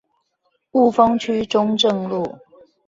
[0.71, 2.39] 霧峰區中正路